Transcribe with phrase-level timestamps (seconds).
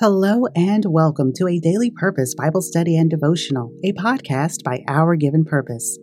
[0.00, 5.14] Hello and welcome to a Daily Purpose Bible Study and Devotional, a podcast by Our
[5.14, 6.00] Given Purpose.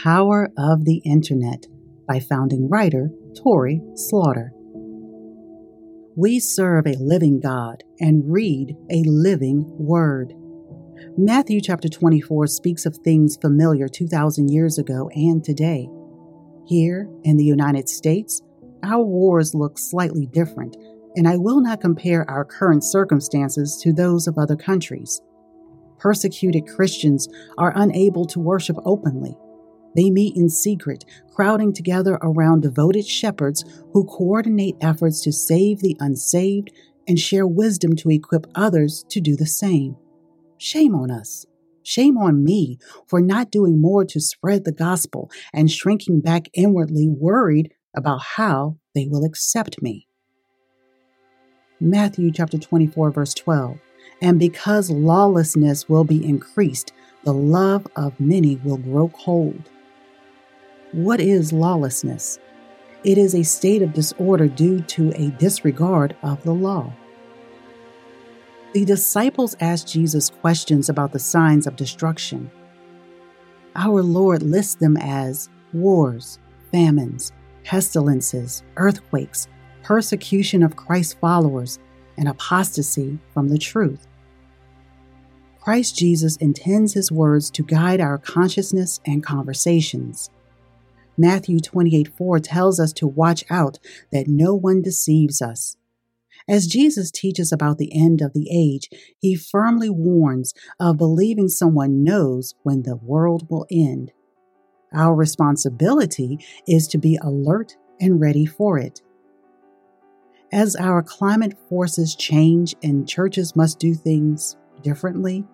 [0.03, 1.67] Power of the Internet
[2.09, 4.54] by founding writer Tori Slaughter.
[6.17, 10.33] We serve a living God and read a living word.
[11.19, 15.89] Matthew chapter 24 speaks of things familiar 2,000 years ago and today.
[16.69, 18.43] Here in the United States,
[18.85, 20.77] our wars look slightly different,
[21.17, 25.21] and I will not compare our current circumstances to those of other countries.
[25.99, 27.27] Persecuted Christians
[27.59, 29.37] are unable to worship openly
[29.95, 35.97] they meet in secret, crowding together around devoted shepherds who coordinate efforts to save the
[36.01, 36.71] unsaved
[37.07, 39.97] and share wisdom to equip others to do the same.
[40.59, 41.47] Shame on us.
[41.83, 47.09] Shame on me for not doing more to spread the gospel and shrinking back inwardly,
[47.09, 50.09] worried about how they will accept me.
[51.81, 53.79] Matthew chapter 24, verse 12.
[54.23, 56.93] And because lawlessness will be increased,
[57.25, 59.69] the love of many will grow cold.
[60.95, 62.39] What is lawlessness?
[63.03, 66.93] It is a state of disorder due to a disregard of the law.
[68.75, 72.49] The disciples asked Jesus questions about the signs of destruction.
[73.75, 76.39] Our Lord lists them as wars,
[76.71, 77.33] famines,
[77.65, 79.49] pestilences, earthquakes,
[79.83, 81.81] persecution of Christ's followers,
[82.17, 84.07] and apostasy from the truth.
[85.61, 90.31] Christ Jesus intends his words to guide our consciousness and conversations.
[91.17, 93.79] Matthew 28 4 tells us to watch out
[94.11, 95.77] that no one deceives us.
[96.49, 102.03] As Jesus teaches about the end of the age, he firmly warns of believing someone
[102.03, 104.13] knows when the world will end.
[104.93, 109.01] Our responsibility is to be alert and ready for it.
[110.53, 115.45] As our climate forces change and churches must do things differently,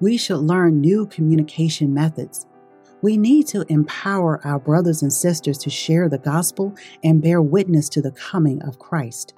[0.00, 2.46] we should learn new communication methods
[3.04, 7.90] we need to empower our brothers and sisters to share the gospel and bear witness
[7.90, 9.34] to the coming of Christ.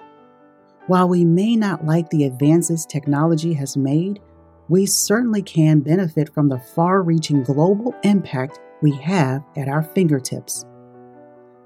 [0.87, 4.21] While we may not like the advances technology has made,
[4.69, 10.63] we certainly can benefit from the far reaching global impact we have at our fingertips.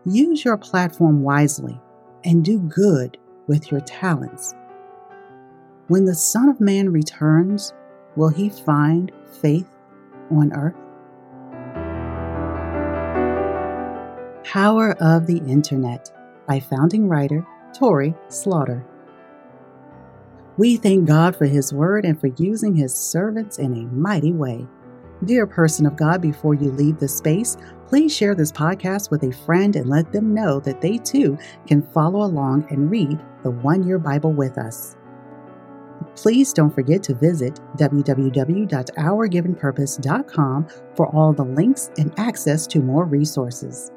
[0.04, 1.80] Use your platform wisely
[2.24, 4.56] and do good with your talents.
[5.88, 7.76] When the Son of Man returns,
[8.16, 9.70] will he find faith
[10.32, 10.91] on earth?
[14.52, 16.12] Power of the Internet
[16.46, 18.86] by founding writer Tori Slaughter.
[20.58, 24.68] We thank God for His Word and for using His servants in a mighty way.
[25.24, 27.56] Dear person of God, before you leave this space,
[27.88, 31.82] please share this podcast with a friend and let them know that they too can
[31.82, 34.98] follow along and read the One Year Bible with us.
[36.18, 43.94] Please don't forget to visit www.ourgivenpurpose.com for all the links and access to more resources.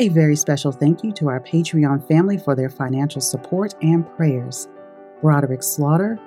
[0.00, 4.66] A very special thank you to our Patreon family for their financial support and prayers.
[5.20, 6.18] Broderick Slaughter,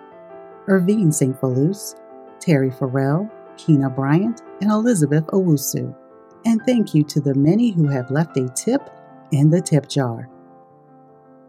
[0.68, 1.36] Irvine St.
[1.42, 1.96] Falus,
[2.40, 5.96] Terry Farrell, Keena Bryant, and Elizabeth Owusu.
[6.46, 8.92] And thank you to the many who have left a tip
[9.32, 10.30] in the tip jar.